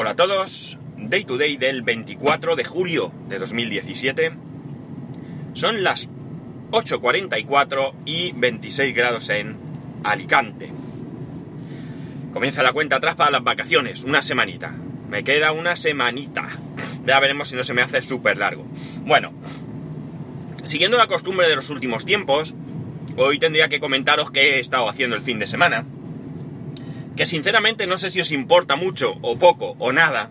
Hola 0.00 0.10
a 0.10 0.14
todos, 0.14 0.78
Day 0.96 1.24
to 1.24 1.38
Day 1.38 1.56
del 1.56 1.82
24 1.82 2.54
de 2.54 2.62
julio 2.62 3.12
de 3.28 3.40
2017. 3.40 4.30
Son 5.54 5.82
las 5.82 6.08
8.44 6.70 7.94
y 8.04 8.30
26 8.30 8.94
grados 8.94 9.28
en 9.28 9.56
Alicante. 10.04 10.70
Comienza 12.32 12.62
la 12.62 12.72
cuenta 12.72 12.94
atrás 12.94 13.16
para 13.16 13.32
las 13.32 13.42
vacaciones, 13.42 14.04
una 14.04 14.22
semanita. 14.22 14.72
Me 15.10 15.24
queda 15.24 15.50
una 15.50 15.74
semanita. 15.74 16.48
Ya 17.04 17.18
veremos 17.18 17.48
si 17.48 17.56
no 17.56 17.64
se 17.64 17.74
me 17.74 17.82
hace 17.82 18.00
súper 18.00 18.38
largo. 18.38 18.68
Bueno, 19.04 19.32
siguiendo 20.62 20.96
la 20.96 21.08
costumbre 21.08 21.48
de 21.48 21.56
los 21.56 21.70
últimos 21.70 22.04
tiempos, 22.04 22.54
hoy 23.16 23.40
tendría 23.40 23.68
que 23.68 23.80
comentaros 23.80 24.30
qué 24.30 24.58
he 24.58 24.60
estado 24.60 24.88
haciendo 24.88 25.16
el 25.16 25.22
fin 25.22 25.40
de 25.40 25.48
semana 25.48 25.84
que 27.18 27.26
sinceramente 27.26 27.88
no 27.88 27.96
sé 27.96 28.10
si 28.10 28.20
os 28.20 28.30
importa 28.30 28.76
mucho 28.76 29.16
o 29.22 29.36
poco 29.36 29.74
o 29.80 29.90
nada. 29.90 30.30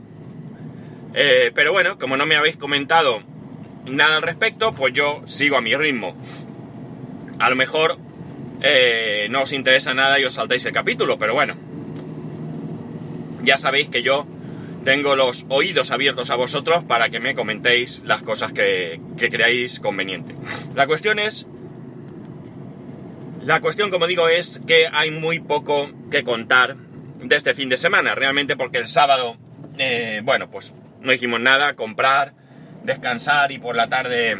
Eh, 1.13 1.52
pero 1.53 1.73
bueno, 1.73 1.99
como 1.99 2.16
no 2.16 2.25
me 2.25 2.38
habéis 2.38 2.55
comentado 2.55 3.21
nada 3.85 4.16
al 4.16 4.21
respecto, 4.21 4.71
pues 4.71 4.93
yo 4.93 5.21
sigo 5.26 5.57
a 5.57 5.62
mi 5.62 5.76
ritmo. 5.76 6.15
A 7.39 7.49
lo 7.49 7.57
mejor 7.57 7.98
eh, 8.62 9.27
no 9.29 9.41
os 9.41 9.52
interesa 9.52 9.93
nada 9.93 10.17
y 10.17 10.23
os 10.23 10.35
saltáis 10.35 10.65
el 10.65 10.71
capítulo, 10.71 11.20
pero 11.20 11.34
bueno. 11.34 11.57
Ya 13.43 13.57
sabéis 13.57 13.90
que 13.90 14.01
yo 14.01 14.26
tengo 14.85 15.17
los 15.17 15.45
oídos 15.49 15.91
abiertos 15.91 16.29
a 16.29 16.35
vosotros 16.35 16.85
para 16.85 17.09
que 17.09 17.20
me 17.20 17.35
comentéis 17.35 18.01
las 18.05 18.23
cosas 18.23 18.54
que, 18.54 19.01
que 19.17 19.27
creáis 19.27 19.81
conveniente. 19.81 20.35
La 20.73 20.88
cuestión 20.88 21.20
es 21.20 21.48
la 23.47 23.61
cuestión, 23.61 23.91
como 23.91 24.07
digo, 24.07 24.27
es 24.27 24.61
que 24.67 24.89
hay 24.91 25.09
muy 25.09 25.39
poco 25.39 25.89
que 26.11 26.25
contar 26.25 26.75
de 26.75 27.33
este 27.33 27.55
fin 27.55 27.70
de 27.70 27.77
semana, 27.77 28.13
realmente 28.13 28.57
porque 28.57 28.77
el 28.77 28.89
sábado, 28.89 29.37
eh, 29.77 30.20
bueno, 30.25 30.51
pues 30.51 30.73
no 30.99 31.13
hicimos 31.13 31.39
nada, 31.39 31.73
comprar, 31.73 32.33
descansar 32.83 33.54
y 33.54 33.59
por 33.59 33.77
la 33.77 33.87
tarde 33.87 34.37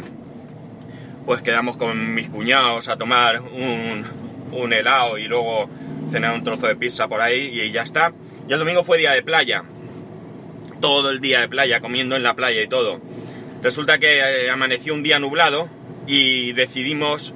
pues 1.24 1.40
quedamos 1.40 1.78
con 1.78 2.14
mis 2.14 2.28
cuñados 2.28 2.88
a 2.88 2.98
tomar 2.98 3.40
un, 3.40 4.72
helado 4.74 5.16
y 5.16 5.26
luego 5.26 5.70
cenar 6.10 6.34
un 6.34 6.44
trozo 6.44 6.66
de 6.66 6.76
pizza 6.76 7.08
por 7.08 7.22
ahí 7.22 7.50
y 7.50 7.72
ya 7.72 7.84
está. 7.84 8.12
Y 8.46 8.52
el 8.52 8.58
domingo 8.58 8.84
fue 8.84 8.98
día 8.98 9.12
de 9.12 9.22
playa, 9.22 9.64
todo 10.82 11.08
el 11.08 11.20
día 11.20 11.40
de 11.40 11.48
playa, 11.48 11.80
comiendo 11.80 12.14
en 12.14 12.22
la 12.22 12.34
playa 12.34 12.60
y 12.60 12.68
todo. 12.68 13.00
Resulta 13.62 13.98
que 13.98 14.18
eh, 14.18 14.50
amaneció 14.50 14.92
un 14.92 15.02
día 15.02 15.18
nublado 15.18 15.70
y 16.06 16.52
decidimos 16.52 17.34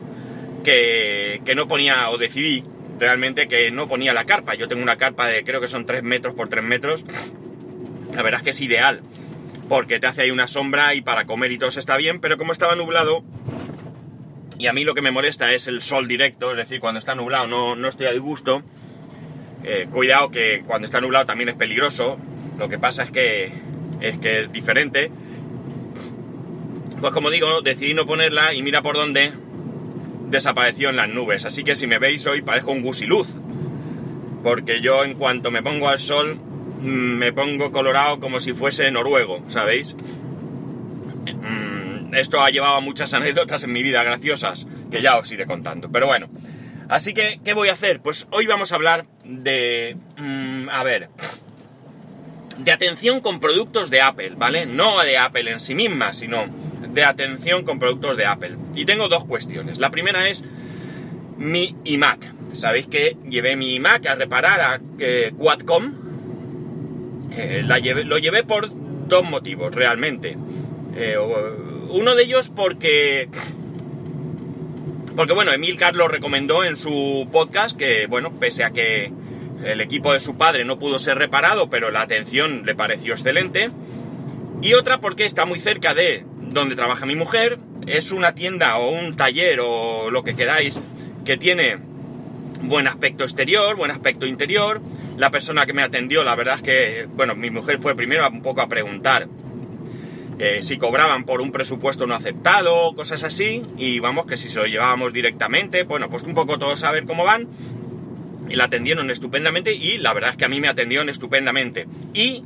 que, 0.63 1.41
no 1.55 1.69
ponía, 1.69 2.11
o 2.11 2.19
decidí 2.19 2.65
realmente 2.99 3.49
que 3.49 3.71
no 3.71 3.89
ponía 3.89 4.13
la 4.13 4.25
carpa. 4.25 4.55
Yo 4.55 4.69
tengo 4.69 4.83
una 4.83 4.97
carpa 4.97 5.29
de 5.29 5.45
creo 5.45 5.61
que 5.61 5.69
son 5.69 5.87
3 5.87 6.03
metros 6.03 6.35
por 6.35 6.49
3 6.49 6.65
metros. 6.65 7.05
La 8.15 8.23
verdad 8.23 8.41
es 8.41 8.45
que 8.45 8.51
es 8.51 8.61
ideal, 8.61 9.03
porque 9.69 9.99
te 9.99 10.07
hace 10.07 10.23
ahí 10.23 10.31
una 10.31 10.49
sombra 10.49 10.95
y 10.95 11.01
para 11.01 11.25
comer 11.25 11.53
y 11.53 11.59
todo 11.59 11.71
está 11.71 11.97
bien, 11.97 12.21
pero 12.21 12.37
como 12.37 12.53
estaba 12.53 12.75
nublado, 12.75 13.25
y 14.59 14.67
a 14.67 14.73
mí 14.73 14.85
lo 14.85 14.95
que 14.95 15.03
me 15.03 15.11
molesta 15.11 15.53
es 15.53 15.67
el 15.67 15.83
sol 15.83 16.07
directo, 16.07 16.53
es 16.53 16.57
decir, 16.57 16.79
cuando 16.79 16.99
está 16.99 17.15
nublado 17.15 17.47
no, 17.47 17.75
no 17.75 17.89
estoy 17.89 18.07
a 18.07 18.13
disgusto. 18.13 18.63
Eh, 19.65 19.87
cuidado 19.91 20.31
que 20.31 20.63
cuando 20.67 20.87
está 20.87 21.01
nublado 21.01 21.27
también 21.27 21.49
es 21.49 21.55
peligroso. 21.55 22.19
Lo 22.59 22.69
que 22.69 22.79
pasa 22.79 23.05
es 23.05 23.11
que 23.11 23.53
es 24.01 24.19
que 24.19 24.41
es 24.41 24.53
diferente. 24.53 25.11
Pues 27.01 27.13
como 27.13 27.31
digo, 27.31 27.63
decidí 27.63 27.95
no 27.95 28.07
ponerla 28.07 28.55
y 28.55 28.63
mira 28.63 28.83
por 28.83 28.97
dónde 28.97 29.33
desapareció 30.33 30.89
en 30.89 30.97
las 30.97 31.09
nubes. 31.09 31.45
Así 31.45 31.63
que 31.63 31.77
si 31.77 31.87
me 31.87 32.01
veis 32.01 32.27
hoy 32.27 32.43
parezco 32.43 32.73
un 32.73 32.83
gusiluz. 32.83 33.29
Porque 34.43 34.81
yo 34.81 35.05
en 35.05 35.15
cuanto 35.15 35.53
me 35.53 35.63
pongo 35.63 35.89
al 35.89 36.01
sol 36.01 36.37
mm, 36.81 37.19
me 37.19 37.33
pongo 37.33 37.71
colorado 37.71 38.19
como 38.19 38.41
si 38.41 38.53
fuese 38.55 38.91
noruego, 38.91 39.45
¿sabéis? 39.49 39.95
Mm, 41.25 42.15
esto 42.15 42.41
ha 42.41 42.51
llevado 42.51 42.75
a 42.75 42.81
muchas 42.81 43.15
anécdotas 43.15 43.63
en 43.63 43.73
mi 43.73 43.85
vida 43.85 44.03
graciosas 44.03 44.67
que 44.91 45.01
ya 45.01 45.17
os 45.17 45.31
iré 45.31 45.47
contando. 45.47 45.92
Pero 45.92 46.09
bueno, 46.09 46.29
así 46.89 47.15
que, 47.15 47.41
¿qué 47.45 47.53
voy 47.55 47.69
a 47.69 47.75
hacer? 47.75 48.01
Pues 48.01 48.27
hoy 48.33 48.47
vamos 48.47 48.73
a 48.73 48.75
hablar 48.75 49.07
de... 49.25 49.97
Mm, 50.17 50.69
a 50.71 50.83
ver... 50.83 51.11
De 52.59 52.71
atención 52.71 53.21
con 53.21 53.41
productos 53.41 53.89
de 53.89 54.03
Apple, 54.03 54.35
¿vale? 54.37 54.67
No 54.67 55.03
de 55.03 55.17
Apple 55.17 55.51
en 55.51 55.59
sí 55.59 55.75
misma, 55.75 56.13
sino 56.13 56.45
de 56.89 57.05
atención 57.05 57.65
con 57.65 57.79
productos 57.79 58.17
de 58.17 58.27
Apple. 58.27 58.57
Y 58.75 58.85
tengo 58.85 59.09
dos 59.09 59.25
cuestiones. 59.25 59.79
La 59.79 59.91
primera 59.91 60.29
es 60.29 60.45
mi 61.39 61.75
iMac. 61.85 62.33
Sabéis 62.53 62.87
que 62.87 63.17
llevé 63.29 63.57
mi 63.57 63.75
iMac 63.77 64.07
a 64.07 64.15
reparar 64.15 64.61
a 64.61 64.81
eh, 64.98 65.33
Quadcom. 65.37 65.95
Eh, 67.33 67.65
lo 67.65 68.19
llevé 68.19 68.45
por 68.45 68.71
dos 69.09 69.29
motivos, 69.29 69.75
realmente. 69.75 70.37
Eh, 70.97 71.17
uno 71.91 72.15
de 72.15 72.23
ellos 72.23 72.51
porque... 72.55 73.29
Porque 75.17 75.35
bueno, 75.35 75.53
Emil 75.53 75.77
Carlos 75.77 76.11
recomendó 76.11 76.65
en 76.65 76.77
su 76.77 77.29
podcast 77.31 77.77
que, 77.77 78.07
bueno, 78.07 78.33
pese 78.39 78.65
a 78.65 78.71
que 78.71 79.13
el 79.63 79.81
equipo 79.83 80.13
de 80.13 80.21
su 80.21 80.37
padre 80.37 80.65
no 80.65 80.79
pudo 80.79 80.98
ser 80.98 81.19
reparado, 81.19 81.69
pero 81.69 81.91
la 81.91 82.01
atención 82.01 82.65
le 82.65 82.75
pareció 82.75 83.13
excelente. 83.13 83.71
Y 84.63 84.75
otra 84.75 85.01
porque 85.01 85.25
está 85.25 85.45
muy 85.45 85.59
cerca 85.59 85.92
de 85.92 86.25
donde 86.52 86.77
trabaja 86.77 87.07
mi 87.07 87.17
mujer. 87.17 87.58
Es 87.86 88.13
una 88.13 88.35
tienda 88.35 88.79
o 88.79 88.90
un 88.90 89.17
taller 89.17 89.61
o 89.61 90.11
lo 90.11 90.23
que 90.23 90.36
queráis 90.36 90.79
que 91.24 91.36
tiene 91.36 91.79
buen 92.63 92.86
aspecto 92.86 93.24
exterior, 93.24 93.77
buen 93.77 93.90
aspecto 93.90 94.27
interior. 94.27 94.80
La 95.17 95.30
persona 95.30 95.67
que 95.67 95.73
me 95.73 95.83
atendió, 95.83 96.24
la 96.24 96.35
verdad 96.35 96.57
es 96.57 96.62
que, 96.62 97.08
bueno, 97.14 97.35
mi 97.35 97.51
mujer 97.51 97.79
fue 97.80 97.95
primero 97.95 98.29
un 98.29 98.42
poco 98.42 98.61
a 98.61 98.68
preguntar 98.68 99.29
eh, 100.39 100.62
si 100.62 100.77
cobraban 100.77 101.24
por 101.24 101.41
un 101.41 101.52
presupuesto 101.52 102.07
no 102.07 102.14
aceptado, 102.14 102.95
cosas 102.95 103.23
así, 103.23 103.62
y 103.77 104.01
vamos, 104.01 104.27
que 104.27 104.36
si 104.36 104.48
se 104.48 104.58
lo 104.58 104.67
llevábamos 104.67 105.12
directamente, 105.12 105.85
bueno, 105.85 106.08
pues 106.11 106.24
un 106.24 106.35
poco 106.35 106.58
todos 106.58 106.80
saber 106.80 107.05
cómo 107.05 107.24
van. 107.24 107.48
Y 108.48 108.57
la 108.57 108.64
atendieron 108.64 109.11
estupendamente 109.11 109.73
y 109.73 109.98
la 109.98 110.12
verdad 110.12 110.30
es 110.30 110.36
que 110.36 110.45
a 110.45 110.48
mí 110.48 110.61
me 110.61 110.68
atendieron 110.68 111.08
estupendamente. 111.08 111.86
Y 112.12 112.45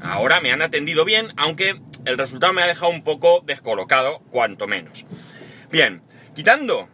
ahora 0.00 0.40
me 0.40 0.52
han 0.52 0.62
atendido 0.62 1.04
bien, 1.04 1.32
aunque 1.36 1.80
el 2.04 2.18
resultado 2.18 2.52
me 2.52 2.62
ha 2.62 2.66
dejado 2.66 2.90
un 2.90 3.02
poco 3.02 3.42
descolocado, 3.44 4.20
cuanto 4.30 4.66
menos. 4.66 5.06
Bien, 5.70 6.02
quitando 6.34 6.88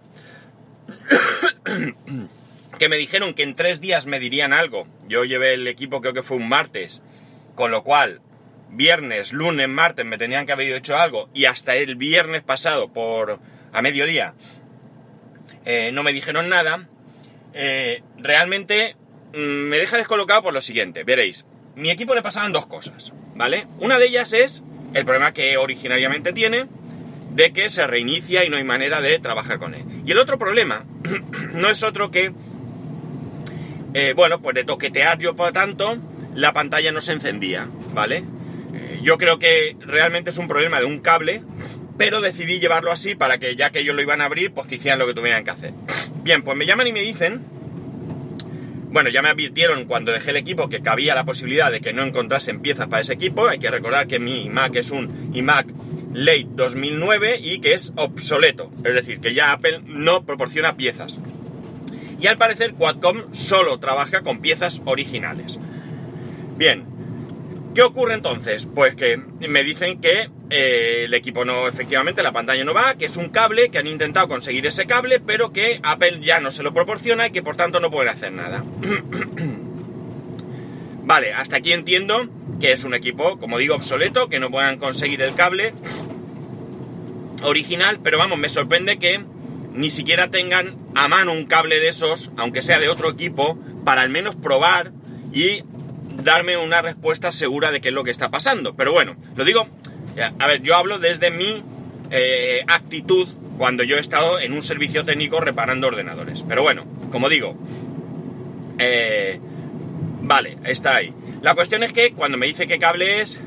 que 2.79 2.89
me 2.89 2.97
dijeron 2.97 3.35
que 3.35 3.43
en 3.43 3.55
tres 3.55 3.81
días 3.81 4.07
me 4.07 4.21
dirían 4.21 4.53
algo. 4.53 4.87
Yo 5.07 5.25
llevé 5.25 5.55
el 5.55 5.67
equipo, 5.67 6.01
creo 6.01 6.15
que 6.15 6.23
fue 6.23 6.37
un 6.37 6.49
martes, 6.49 7.03
con 7.55 7.71
lo 7.71 7.83
cual 7.85 8.21
viernes, 8.71 9.33
lunes, 9.33 9.69
martes 9.69 10.07
me 10.07 10.19
tenían 10.19 10.47
que 10.47 10.53
haber 10.53 10.73
hecho 10.73 10.97
algo 10.97 11.29
y 11.35 11.47
hasta 11.47 11.75
el 11.75 11.97
viernes 11.97 12.43
pasado 12.43 12.93
por 12.93 13.41
a 13.73 13.83
mediodía 13.83 14.35
eh, 15.65 15.91
no 15.93 16.03
me 16.03 16.13
dijeron 16.13 16.49
nada. 16.49 16.89
Eh, 17.53 18.03
realmente 18.17 18.97
mm, 19.35 19.39
me 19.39 19.79
deja 19.79 19.97
descolocado 19.97 20.43
por 20.43 20.55
lo 20.55 20.61
siguiente, 20.61 21.05
veréis. 21.05 21.45
Mi 21.75 21.91
equipo 21.91 22.15
le 22.15 22.23
pasaban 22.23 22.53
dos 22.53 22.67
cosas, 22.67 23.13
¿vale? 23.35 23.67
Una 23.79 23.99
de 23.99 24.07
ellas 24.07 24.33
es 24.33 24.63
el 24.95 25.05
problema 25.05 25.33
que 25.33 25.57
originariamente 25.57 26.33
tiene 26.33 26.67
de 27.33 27.53
que 27.53 27.71
se 27.71 27.87
reinicia 27.87 28.45
y 28.45 28.49
no 28.49 28.57
hay 28.57 28.65
manera 28.65 29.01
de 29.01 29.19
trabajar 29.19 29.59
con 29.59 29.75
él. 29.75 29.85
Y 30.05 30.13
el 30.13 30.19
otro 30.19 30.39
problema 30.39 30.85
no 31.53 31.71
es 31.71 31.83
otro 31.83 32.11
que, 32.11 32.33
eh, 33.95 34.13
bueno, 34.15 34.41
pues 34.41 34.55
de 34.55 34.65
toquetear 34.65 35.19
yo 35.19 35.37
por 35.37 35.53
tanto, 35.53 35.97
la 36.35 36.53
pantalla 36.53 36.93
no 36.93 37.01
se 37.01 37.13
encendía, 37.13 37.69
¿vale? 37.93 38.25
Eh, 38.75 39.01
yo 39.03 39.19
creo 39.19 39.39
que 39.39 39.77
realmente 39.81 40.31
es 40.31 40.39
un 40.39 40.49
problema 40.49 40.81
de 40.81 40.87
un 40.87 41.01
cable, 41.01 41.43
pero 41.97 42.21
decidí 42.21 42.61
llevarlo 42.61 42.91
así 42.91 43.15
para 43.15 43.39
que 43.39 43.57
ya 43.57 43.71
que 43.71 43.81
ellos 43.81 43.95
lo 43.95 44.03
iban 44.03 44.21
a 44.21 44.25
abrir, 44.25 44.53
pues 44.53 44.67
que 44.67 44.77
hicieran 44.77 44.99
lo 44.99 45.07
que 45.07 45.15
tuvieran 45.15 45.45
que 45.45 45.51
hacer. 45.51 45.73
Bien, 46.23 46.43
pues 46.43 46.57
me 46.57 46.67
llaman 46.67 46.87
y 46.87 46.93
me 46.93 47.03
dicen 47.03 47.45
bueno, 48.91 49.09
ya 49.11 49.23
me 49.23 49.29
advirtieron 49.29 49.85
cuando 49.85 50.13
dejé 50.13 50.31
el 50.31 50.37
equipo 50.37 50.69
que 50.69 50.83
cabía 50.83 51.15
la 51.15 51.25
posibilidad 51.25 51.71
de 51.71 51.81
que 51.81 51.93
no 51.93 52.03
encontrasen 52.03 52.61
piezas 52.61 52.89
para 52.89 53.03
ese 53.03 53.13
equipo. 53.13 53.49
Hay 53.49 53.59
que 53.59 53.71
recordar 53.71 54.07
que 54.07 54.19
mi 54.19 54.45
iMac 54.47 54.77
es 54.77 54.91
un 54.91 55.31
iMac 55.33 55.69
Late 56.13 56.49
2009 56.51 57.39
y 57.41 57.61
que 57.61 57.75
es 57.75 57.93
obsoleto. 57.97 58.73
Es 58.85 58.95
decir, 58.95 59.21
que 59.21 59.33
ya 59.33 59.53
Apple 59.53 59.83
no 59.87 60.25
proporciona 60.25 60.77
piezas. 60.77 61.19
Y 62.21 62.27
al 62.27 62.37
parecer 62.37 62.75
Quadcom 62.75 63.33
solo 63.33 63.79
trabaja 63.79 64.23
con 64.23 64.41
piezas 64.41 64.83
originales. 64.85 65.59
Bien, 66.57 66.85
¿qué 67.75 67.83
ocurre 67.83 68.15
entonces? 68.15 68.69
Pues 68.75 68.97
que 68.97 69.17
me 69.17 69.63
dicen 69.63 70.01
que 70.01 70.31
eh, 70.51 71.05
el 71.05 71.15
equipo 71.15 71.45
no, 71.45 71.69
efectivamente, 71.69 72.25
la 72.25 72.33
pantalla 72.33 72.65
no 72.65 72.75
va, 72.75 72.97
que 72.97 73.07
es 73.07 73.17
un 73.17 73.29
cable, 73.29 73.71
que 73.71 73.79
han 73.79 73.87
intentado 73.87 74.29
conseguir 74.29 74.67
ese 74.67 74.87
cable, 74.87 75.21
pero 75.21 75.53
que 75.53 75.79
Apple 75.83 76.21
ya 76.23 76.41
no 76.41 76.51
se 76.51 76.65
lo 76.65 76.75
proporciona 76.75 77.29
y 77.29 77.31
que 77.31 77.43
por 77.43 77.57
tanto 77.57 77.79
no 77.79 77.91
pueden 77.91 78.13
hacer 78.13 78.33
nada. 78.33 78.65
vale, 81.05 81.33
hasta 81.33 81.57
aquí 81.57 81.73
entiendo 81.73 82.29
que 82.61 82.73
es 82.73 82.83
un 82.83 82.95
equipo, 82.95 83.39
como 83.39 83.59
digo, 83.59 83.77
obsoleto, 83.77 84.29
que 84.29 84.41
no 84.41 84.51
puedan 84.51 84.79
conseguir 84.79 85.23
el 85.23 85.35
cable 85.35 85.73
original, 87.43 88.01
pero 88.03 88.19
vamos, 88.19 88.39
me 88.39 88.49
sorprende 88.49 88.99
que 88.99 89.25
ni 89.73 89.91
siquiera 89.91 90.31
tengan 90.31 90.77
a 90.97 91.07
mano 91.07 91.33
un 91.33 91.47
cable 91.47 91.79
de 91.79 91.89
esos, 91.89 92.33
aunque 92.37 92.63
sea 92.63 92.81
de 92.81 92.89
otro 92.89 93.09
equipo, 93.09 93.57
para 93.85 94.03
al 94.03 94.11
menos 94.11 94.35
probar 94.35 94.91
y 95.33 95.63
darme 96.23 96.57
una 96.57 96.83
respuesta 96.83 97.33
segura 97.33 97.71
de 97.71 97.81
qué 97.81 97.89
es 97.89 97.95
lo 97.95 98.05
que 98.05 98.11
está 98.11 98.31
pasando. 98.31 98.75
Pero 98.75 98.93
bueno, 98.93 99.17
lo 99.37 99.45
digo, 99.45 99.69
a 100.21 100.47
ver, 100.47 100.63
yo 100.63 100.77
hablo 100.77 100.99
desde 100.99 101.31
mi 101.31 101.63
eh, 102.11 102.63
actitud 102.67 103.29
cuando 103.59 103.85
yo 103.85 103.97
he 103.97 104.01
estado 104.01 104.41
en 104.41 104.53
un 104.53 104.63
servicio 104.63 105.05
técnico 105.05 105.41
reparando 105.41 105.87
ordenadores. 105.87 106.45
Pero 106.49 106.63
bueno, 106.63 106.85
como 107.11 107.29
digo, 107.29 107.57
eh, 108.79 109.39
vale, 110.23 110.59
está 110.65 110.97
ahí. 110.97 111.13
La 111.43 111.55
cuestión 111.55 111.83
es 111.83 111.93
que 111.93 112.13
cuando 112.13 112.39
me 112.39 112.47
dice 112.47 112.67
qué 112.67 112.79
cable 112.79 113.21
es, 113.21 113.41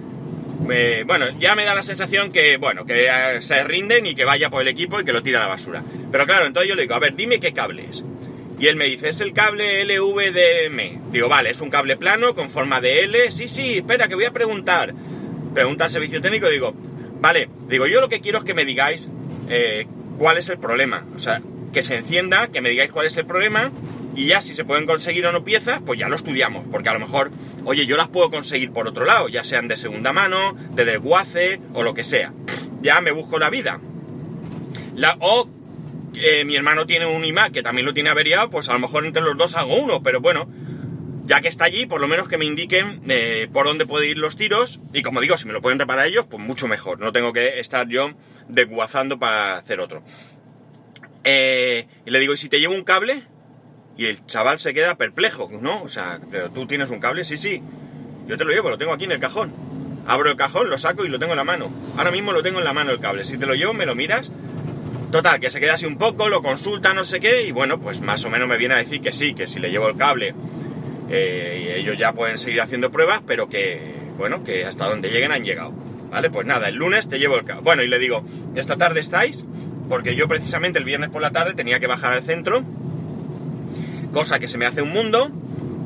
bueno, 1.06 1.26
ya 1.40 1.56
me 1.56 1.66
da 1.66 1.76
la 1.76 1.84
sensación 1.84 2.32
que, 2.32 2.58
bueno, 2.58 2.86
que 2.86 3.08
se 3.40 3.64
rinden 3.64 4.06
y 4.06 4.16
que 4.16 4.24
vaya 4.24 4.50
por 4.50 4.62
el 4.62 4.68
equipo 4.68 5.00
y 5.00 5.04
que 5.04 5.14
lo 5.14 5.24
tira 5.24 5.40
a 5.40 5.44
la 5.44 5.48
basura. 5.48 5.84
Pero 6.12 6.26
claro, 6.26 6.46
entonces 6.46 6.70
yo 6.70 6.76
le 6.76 6.84
digo, 6.84 6.96
a 6.96 7.00
ver, 7.00 7.16
dime 7.16 7.40
qué 7.40 7.54
cable 7.54 7.86
es. 7.90 8.04
Y 8.60 8.68
él 8.68 8.76
me 8.76 8.86
dice, 8.86 9.10
es 9.10 9.20
el 9.22 9.34
cable 9.34 9.84
LVDM. 9.84 11.12
Digo, 11.12 11.28
vale, 11.28 11.50
es 11.50 11.60
un 11.60 11.70
cable 11.70 11.98
plano 11.98 12.34
con 12.34 12.50
forma 12.50 12.80
de 12.80 13.02
L. 13.02 13.32
Sí, 13.32 13.48
sí, 13.48 13.78
espera, 13.78 14.08
que 14.08 14.16
voy 14.16 14.26
a 14.26 14.32
preguntar. 14.32 14.94
Pregunta 15.54 15.86
al 15.86 15.92
servicio 15.92 16.22
técnico 16.22 16.48
y 16.50 16.54
digo, 16.54 16.74
vale, 17.20 17.50
digo, 17.68 17.88
yo 17.88 18.02
lo 18.02 18.10
que 18.10 18.22
quiero 18.22 18.40
es 18.40 18.44
que 18.44 18.54
me 18.54 18.66
digáis 18.66 19.10
eh, 19.50 19.86
cuál 20.18 20.38
es 20.38 20.50
el 20.50 20.58
problema. 20.58 21.06
O 21.16 21.20
sea, 21.20 21.42
que 21.72 21.84
se 21.84 21.96
encienda, 21.98 22.48
que 22.48 22.62
me 22.62 22.70
digáis 22.70 22.92
cuál 22.92 23.06
es 23.06 23.18
el 23.18 23.26
problema 23.26 23.72
y 24.16 24.28
ya 24.28 24.42
si 24.42 24.56
se 24.56 24.64
pueden 24.64 24.86
conseguir 24.86 25.26
o 25.26 25.32
no 25.32 25.44
piezas, 25.44 25.82
pues 25.84 26.00
ya 26.00 26.08
lo 26.08 26.16
estudiamos, 26.16 26.66
porque 26.72 26.90
a 26.90 26.94
lo 26.94 27.00
mejor, 27.00 27.32
oye, 27.66 27.86
yo 27.86 27.98
las 27.98 28.10
puedo 28.10 28.30
conseguir 28.30 28.72
por 28.72 28.88
otro 28.88 29.06
lado, 29.06 29.28
ya 29.28 29.44
sean 29.44 29.68
de 29.68 29.76
segunda 29.76 30.14
mano, 30.14 30.56
de 30.76 30.86
desguace 30.86 31.60
o 31.74 31.84
lo 31.84 31.94
que 31.94 32.04
sea. 32.04 32.32
Ya 32.82 33.02
me 33.02 33.12
busco 33.12 33.40
la 33.40 33.50
vida. 33.50 33.80
O 35.20 35.50
eh, 36.14 36.46
mi 36.46 36.56
hermano 36.56 36.86
tiene 36.86 37.08
un 37.08 37.26
iMac 37.26 37.52
que 37.52 37.64
también 37.64 37.86
lo 37.86 37.94
tiene 37.94 38.12
averiado, 38.12 38.50
pues 38.50 38.70
a 38.70 38.74
lo 38.74 38.80
mejor 38.80 39.06
entre 39.06 39.24
los 39.24 39.36
dos 39.36 39.56
hago 39.56 39.76
uno, 39.76 40.04
pero 40.04 40.22
bueno, 40.22 40.48
ya 41.24 41.42
que 41.42 41.48
está 41.48 41.66
allí, 41.66 41.86
por 41.86 42.02
lo 42.02 42.08
menos 42.08 42.28
que 42.28 42.38
me 42.38 42.46
indiquen 42.46 43.02
eh, 43.08 43.48
por 43.52 43.66
dónde 43.66 43.86
pueden 43.86 44.10
ir 44.10 44.18
los 44.18 44.36
tiros, 44.36 44.80
y 44.94 45.02
como 45.02 45.22
digo, 45.22 45.38
si 45.38 45.46
me 45.46 45.54
lo 45.54 45.62
pueden 45.62 45.80
reparar 45.80 46.08
ellos, 46.08 46.26
pues 46.30 46.44
mucho 46.44 46.68
mejor, 46.68 47.00
no 47.00 47.12
tengo 47.12 47.34
que 47.34 47.60
estar 47.60 47.88
yo 47.88 48.12
desguazando 48.48 49.20
para 49.20 49.58
hacer 49.58 49.80
otro. 49.80 50.04
Eh, 51.24 51.88
y 52.06 52.12
le 52.12 52.20
digo, 52.20 52.34
¿y 52.34 52.38
si 52.38 52.50
te 52.50 52.60
llevo 52.60 52.76
un 52.76 52.84
cable? 52.84 53.24
Y 53.96 54.08
el 54.08 54.26
chaval 54.26 54.60
se 54.60 54.74
queda 54.74 54.98
perplejo, 54.98 55.50
¿no? 55.62 55.84
O 55.84 55.88
sea, 55.88 56.20
tú 56.54 56.68
tienes 56.68 56.90
un 56.90 57.00
cable, 57.00 57.24
sí, 57.24 57.38
sí. 57.38 57.62
Yo 58.28 58.38
te 58.38 58.44
lo 58.44 58.52
llevo, 58.52 58.70
lo 58.70 58.78
tengo 58.78 58.92
aquí 58.92 59.06
en 59.06 59.12
el 59.12 59.20
cajón. 59.20 59.54
Abro 60.06 60.30
el 60.32 60.36
cajón, 60.36 60.70
lo 60.70 60.78
saco 60.78 61.06
y 61.06 61.10
lo 61.10 61.20
tengo 61.20 61.34
en 61.34 61.38
la 61.38 61.44
mano. 61.44 61.72
Ahora 61.96 62.12
mismo 62.12 62.34
lo 62.34 62.44
tengo 62.44 62.60
en 62.60 62.66
la 62.66 62.74
mano 62.74 62.92
el 62.92 63.00
cable. 63.00 63.24
Si 63.24 63.38
te 63.38 63.46
lo 63.46 63.54
llevo, 63.54 63.74
me 63.74 63.86
lo 63.86 63.96
miras. 63.96 64.32
Total, 65.12 65.40
que 65.40 65.52
se 65.52 65.60
queda 65.60 65.76
así 65.76 65.86
un 65.86 66.00
poco, 66.00 66.28
lo 66.28 66.42
consulta, 66.42 66.96
no 66.96 67.04
sé 67.04 67.20
qué, 67.20 67.44
y 67.44 67.52
bueno, 67.52 67.80
pues 67.80 68.02
más 68.02 68.26
o 68.26 68.32
menos 68.32 68.48
me 68.48 68.58
viene 68.58 68.74
a 68.74 68.78
decir 68.78 69.00
que 69.00 69.14
sí, 69.14 69.36
que 69.36 69.48
si 69.48 69.60
le 69.60 69.70
llevo 69.70 69.88
el 69.88 69.96
cable, 69.96 70.34
eh, 71.10 71.76
ellos 71.78 71.98
ya 71.98 72.14
pueden 72.14 72.38
seguir 72.38 72.62
haciendo 72.62 72.92
pruebas, 72.92 73.22
pero 73.26 73.50
que, 73.50 73.96
bueno, 74.18 74.44
que 74.44 74.66
hasta 74.66 74.88
donde 74.88 75.10
lleguen 75.10 75.32
han 75.32 75.44
llegado. 75.44 75.74
¿Vale? 76.10 76.30
Pues 76.30 76.46
nada, 76.46 76.70
el 76.70 76.76
lunes 76.76 77.10
te 77.10 77.18
llevo 77.18 77.38
el 77.38 77.44
cable. 77.44 77.64
Bueno, 77.64 77.82
y 77.84 77.88
le 77.88 77.98
digo, 77.98 78.24
esta 78.56 78.78
tarde 78.78 79.00
estáis, 79.00 79.44
porque 79.90 80.16
yo 80.16 80.28
precisamente 80.28 80.78
el 80.78 80.86
viernes 80.86 81.10
por 81.10 81.22
la 81.22 81.32
tarde 81.32 81.56
tenía 81.56 81.80
que 81.80 81.88
bajar 81.88 82.14
al 82.14 82.24
centro 82.24 82.64
cosa 84.14 84.40
que 84.40 84.48
se 84.48 84.58
me 84.58 84.66
hace 84.66 84.82
un 84.82 84.94
mundo. 84.94 85.30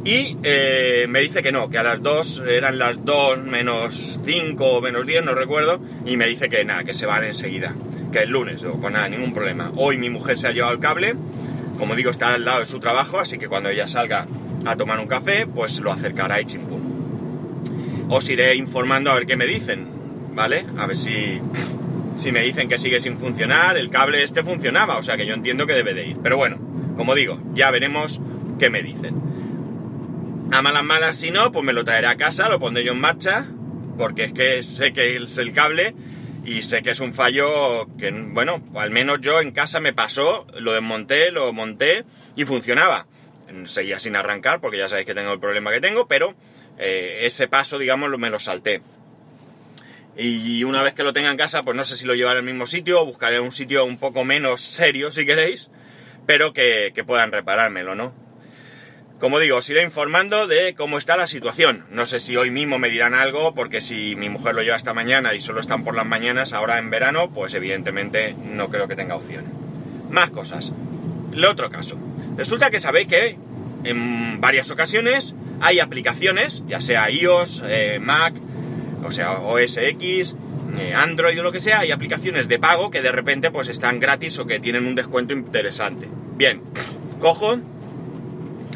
Y 0.05 0.37
eh, 0.43 1.05
me 1.09 1.19
dice 1.19 1.41
que 1.41 1.51
no, 1.51 1.69
que 1.69 1.79
a 1.79 1.83
las 1.83 2.01
2 2.01 2.43
eran 2.47 2.77
las 2.77 3.03
2 3.03 3.39
menos 3.39 4.19
5 4.23 4.65
o 4.65 4.81
menos 4.81 5.05
10, 5.05 5.25
no 5.25 5.33
recuerdo, 5.33 5.81
y 6.05 6.15
me 6.15 6.27
dice 6.27 6.49
que 6.49 6.63
nada, 6.63 6.85
que 6.85 6.93
se 6.93 7.05
van 7.05 7.25
enseguida, 7.25 7.75
que 8.13 8.19
el 8.19 8.29
lunes, 8.29 8.63
o 8.63 8.79
con 8.79 8.93
nada, 8.93 9.09
ningún 9.09 9.33
problema. 9.33 9.73
Hoy 9.75 9.97
mi 9.97 10.09
mujer 10.09 10.37
se 10.37 10.47
ha 10.47 10.51
llevado 10.51 10.71
el 10.73 10.79
cable, 10.79 11.15
como 11.77 11.93
digo, 11.93 12.09
está 12.09 12.33
al 12.33 12.45
lado 12.45 12.61
de 12.61 12.65
su 12.67 12.79
trabajo, 12.79 13.19
así 13.19 13.37
que 13.37 13.49
cuando 13.49 13.67
ella 13.67 13.85
salga 13.87 14.27
a 14.65 14.75
tomar 14.75 14.99
un 14.99 15.07
café, 15.07 15.47
pues 15.47 15.79
lo 15.79 15.91
acercará 15.91 16.41
y 16.41 16.45
chimpum. 16.45 16.81
Os 18.09 18.29
iré 18.29 18.55
informando 18.55 19.11
a 19.11 19.15
ver 19.15 19.25
qué 19.25 19.35
me 19.35 19.45
dicen, 19.45 19.87
¿vale? 20.33 20.65
A 20.77 20.87
ver 20.87 20.95
si, 20.95 21.41
si 22.15 22.31
me 22.31 22.41
dicen 22.41 22.69
que 22.69 22.77
sigue 22.77 22.99
sin 22.99 23.17
funcionar, 23.17 23.77
el 23.77 23.89
cable 23.89 24.23
este 24.23 24.43
funcionaba, 24.43 24.97
o 24.97 25.03
sea 25.03 25.17
que 25.17 25.25
yo 25.25 25.33
entiendo 25.33 25.67
que 25.67 25.73
debe 25.73 25.93
de 25.93 26.07
ir. 26.07 26.17
Pero 26.23 26.37
bueno, 26.37 26.57
como 26.95 27.15
digo, 27.15 27.39
ya 27.53 27.71
veremos 27.71 28.21
qué 28.59 28.69
me 28.69 28.81
dicen. 28.81 29.15
A 30.51 30.61
malas 30.61 30.83
malas, 30.83 31.15
si 31.17 31.31
no, 31.31 31.51
pues 31.51 31.65
me 31.65 31.73
lo 31.73 31.83
traeré 31.83 32.07
a 32.07 32.15
casa, 32.15 32.47
lo 32.47 32.59
pondré 32.59 32.83
yo 32.83 32.93
en 32.93 33.01
marcha, 33.01 33.45
porque 33.97 34.25
es 34.25 34.33
que 34.33 34.63
sé 34.63 34.93
que 34.93 35.17
es 35.17 35.37
el 35.37 35.51
cable 35.51 35.93
y 36.45 36.61
sé 36.61 36.81
que 36.81 36.91
es 36.91 37.01
un 37.01 37.13
fallo 37.13 37.87
que, 37.97 38.11
bueno, 38.11 38.61
al 38.75 38.89
menos 38.89 39.19
yo 39.19 39.41
en 39.41 39.51
casa 39.51 39.81
me 39.81 39.91
pasó, 39.91 40.47
lo 40.57 40.71
desmonté, 40.71 41.31
lo 41.31 41.51
monté 41.51 42.05
y 42.37 42.45
funcionaba. 42.45 43.07
Seguía 43.65 43.99
sin 43.99 44.15
arrancar, 44.15 44.59
porque 44.59 44.77
ya 44.77 44.89
sabéis 44.89 45.07
que 45.07 45.15
tengo 45.15 45.33
el 45.33 45.39
problema 45.39 45.71
que 45.71 45.81
tengo, 45.81 46.07
pero 46.07 46.35
eh, 46.77 47.21
ese 47.23 47.47
paso, 47.47 47.79
digamos, 47.79 48.09
me 48.17 48.29
lo 48.29 48.39
salté. 48.39 48.81
Y 50.17 50.63
una 50.63 50.81
vez 50.81 50.95
que 50.95 51.03
lo 51.03 51.13
tenga 51.13 51.29
en 51.29 51.37
casa, 51.37 51.63
pues 51.63 51.77
no 51.77 51.83
sé 51.83 51.95
si 51.95 52.05
lo 52.05 52.15
llevaré 52.15 52.39
al 52.39 52.45
mismo 52.45 52.65
sitio 52.65 53.01
o 53.01 53.05
buscaré 53.05 53.39
un 53.39 53.51
sitio 53.51 53.85
un 53.85 53.99
poco 53.99 54.25
menos 54.25 54.61
serio, 54.61 55.11
si 55.11 55.27
queréis, 55.27 55.69
pero 56.25 56.53
que, 56.53 56.91
puedan 57.05 57.31
reparármelo, 57.31 57.93
¿no? 57.93 58.13
Como 59.19 59.39
digo, 59.39 59.57
os 59.57 59.69
iré 59.69 59.83
informando 59.83 60.47
de 60.47 60.73
cómo 60.75 60.97
está 60.97 61.17
la 61.17 61.27
situación. 61.27 61.85
No 61.91 62.05
sé 62.07 62.19
si 62.19 62.35
hoy 62.35 62.49
mismo 62.49 62.79
me 62.79 62.89
dirán 62.89 63.13
algo, 63.13 63.53
porque 63.53 63.79
si 63.79 64.15
mi 64.15 64.29
mujer 64.29 64.55
lo 64.55 64.63
lleva 64.63 64.75
esta 64.75 64.93
mañana 64.93 65.35
y 65.35 65.39
solo 65.39 65.59
están 65.59 65.83
por 65.83 65.95
las 65.95 66.05
mañanas, 66.05 66.53
ahora 66.53 66.79
en 66.79 66.89
verano, 66.89 67.31
pues 67.31 67.53
evidentemente 67.53 68.33
no 68.33 68.69
creo 68.69 68.87
que 68.87 68.95
tenga 68.95 69.15
opción. 69.15 69.45
Más 70.09 70.31
cosas. 70.31 70.71
El 71.31 71.45
otro 71.45 71.69
caso. 71.69 72.06
Resulta 72.37 72.69
que 72.69 72.79
sabéis 72.79 73.07
que 73.07 73.37
en 73.83 74.39
varias 74.39 74.69
ocasiones 74.71 75.35
hay 75.59 75.79
aplicaciones, 75.79 76.63
ya 76.67 76.81
sea 76.81 77.09
iOS, 77.09 77.63
eh, 77.65 77.99
Mac, 77.99 78.33
o 79.03 79.11
sea, 79.11 79.39
OS 79.39 79.77
X, 79.77 80.35
eh, 80.77 80.93
Android 80.93 81.39
o 81.39 81.43
lo 81.43 81.51
que 81.51 81.59
sea, 81.59 81.79
hay 81.79 81.91
aplicaciones 81.91 82.47
de 82.47 82.59
pago 82.59 82.91
que 82.91 83.01
de 83.01 83.11
repente 83.11 83.51
pues 83.51 83.69
están 83.69 83.99
gratis 83.99 84.37
o 84.39 84.45
que 84.45 84.59
tienen 84.59 84.85
un 84.85 84.95
descuento 84.95 85.33
interesante. 85.33 86.07
Bien, 86.35 86.61
cojo 87.19 87.59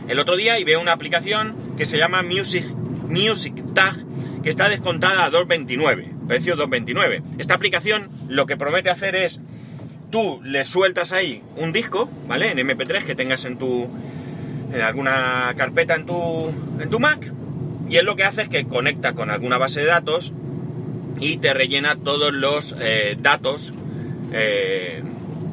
el 0.07 0.19
otro 0.19 0.35
día 0.35 0.59
y 0.59 0.63
veo 0.63 0.81
una 0.81 0.93
aplicación 0.93 1.55
que 1.77 1.85
se 1.85 1.97
llama 1.97 2.23
Music, 2.23 2.65
Music 3.07 3.53
Tag 3.73 3.97
que 4.43 4.49
está 4.49 4.69
descontada 4.69 5.25
a 5.25 5.31
2.29, 5.31 6.27
precio 6.27 6.57
2.29. 6.57 7.21
Esta 7.37 7.53
aplicación 7.53 8.09
lo 8.27 8.47
que 8.47 8.57
promete 8.57 8.89
hacer 8.89 9.15
es 9.15 9.39
tú 10.11 10.41
le 10.43 10.65
sueltas 10.65 11.11
ahí 11.11 11.41
un 11.57 11.73
disco, 11.73 12.09
¿vale? 12.27 12.51
En 12.51 12.57
MP3 12.57 13.03
que 13.03 13.15
tengas 13.15 13.45
en 13.45 13.57
tu 13.57 13.89
en 14.73 14.81
alguna 14.81 15.53
carpeta 15.57 15.95
en 15.95 16.05
tu 16.05 16.49
en 16.79 16.89
tu 16.89 16.99
Mac 16.99 17.31
y 17.89 17.97
él 17.97 18.05
lo 18.05 18.15
que 18.15 18.23
hace 18.23 18.43
es 18.43 18.49
que 18.49 18.65
conecta 18.65 19.13
con 19.13 19.29
alguna 19.29 19.57
base 19.57 19.81
de 19.81 19.87
datos 19.87 20.33
y 21.19 21.37
te 21.37 21.53
rellena 21.53 21.97
todos 21.97 22.33
los 22.33 22.75
eh, 22.79 23.17
datos, 23.19 23.73
eh, 24.31 25.03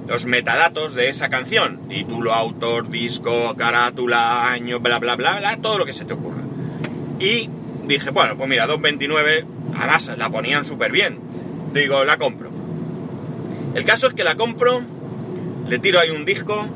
los 0.06 0.24
metadatos 0.24 0.94
de 0.94 1.08
esa 1.08 1.28
canción. 1.28 1.88
Título, 1.88 2.32
autor, 2.32 2.90
disco, 2.90 3.54
carátula, 3.56 4.50
año, 4.50 4.80
bla, 4.80 4.98
bla, 4.98 5.16
bla, 5.16 5.38
bla, 5.38 5.56
todo 5.58 5.78
lo 5.78 5.84
que 5.84 5.92
se 5.92 6.04
te 6.04 6.14
ocurra. 6.14 6.42
Y 7.20 7.50
dije, 7.86 8.10
bueno, 8.10 8.36
pues 8.36 8.48
mira, 8.48 8.66
2.29, 8.66 9.44
además 9.76 10.14
la 10.16 10.30
ponían 10.30 10.64
súper 10.64 10.92
bien. 10.92 11.18
Digo, 11.74 12.04
la 12.04 12.18
compro. 12.18 12.47
El 13.78 13.84
caso 13.84 14.08
es 14.08 14.14
que 14.14 14.24
la 14.24 14.34
compro, 14.34 14.82
le 15.68 15.78
tiro 15.78 16.00
ahí 16.00 16.10
un 16.10 16.24
disco, 16.24 16.66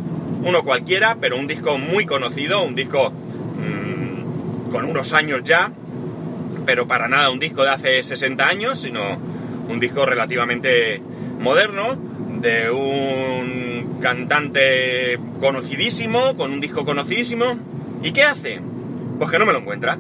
uno 0.45 0.63
cualquiera, 0.63 1.17
pero 1.21 1.37
un 1.37 1.49
disco 1.49 1.77
muy 1.77 2.07
conocido, 2.07 2.63
un 2.63 2.77
disco 2.77 3.11
mmm, 3.11 4.71
con 4.71 4.85
unos 4.85 5.13
años 5.13 5.41
ya, 5.43 5.73
pero 6.65 6.87
para 6.87 7.09
nada 7.09 7.31
un 7.31 7.41
disco 7.41 7.65
de 7.65 7.71
hace 7.71 8.05
60 8.05 8.47
años, 8.47 8.81
sino 8.83 9.19
un 9.69 9.81
disco 9.81 10.07
relativamente 10.07 11.03
moderno, 11.41 11.99
de 12.41 12.71
un 12.71 13.99
cantante 14.01 15.19
conocidísimo, 15.41 16.37
con 16.37 16.53
un 16.53 16.61
disco 16.61 16.85
conocidísimo. 16.85 17.59
¿Y 18.05 18.13
qué 18.13 18.23
hace? 18.23 18.61
Pues 19.19 19.29
que 19.29 19.41
no 19.41 19.47
me 19.47 19.53
lo 19.53 19.59
encuentra. 19.59 19.99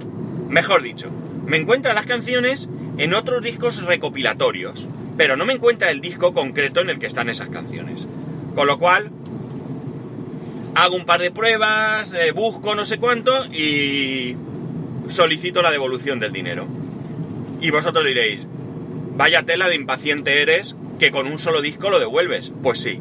Mejor 0.48 0.82
dicho, 0.82 1.10
me 1.46 1.56
encuentra 1.56 1.94
las 1.94 2.06
canciones 2.06 2.68
en 2.96 3.12
otros 3.12 3.42
discos 3.42 3.82
recopilatorios, 3.84 4.86
pero 5.16 5.36
no 5.36 5.44
me 5.44 5.54
encuentra 5.54 5.90
el 5.90 6.00
disco 6.00 6.32
concreto 6.32 6.80
en 6.80 6.90
el 6.90 6.98
que 6.98 7.06
están 7.06 7.28
esas 7.28 7.48
canciones. 7.48 8.08
Con 8.54 8.66
lo 8.66 8.78
cual, 8.78 9.10
hago 10.74 10.96
un 10.96 11.04
par 11.04 11.20
de 11.20 11.30
pruebas, 11.30 12.14
eh, 12.14 12.32
busco 12.32 12.74
no 12.74 12.84
sé 12.84 12.98
cuánto 12.98 13.46
y 13.46 14.36
solicito 15.08 15.62
la 15.62 15.70
devolución 15.70 16.20
del 16.20 16.32
dinero. 16.32 16.66
Y 17.60 17.70
vosotros 17.70 18.04
diréis, 18.04 18.48
vaya 19.16 19.44
tela 19.44 19.68
de 19.68 19.76
impaciente 19.76 20.42
eres 20.42 20.76
que 20.98 21.10
con 21.10 21.26
un 21.26 21.38
solo 21.38 21.60
disco 21.60 21.90
lo 21.90 21.98
devuelves. 21.98 22.52
Pues 22.62 22.80
sí, 22.80 23.00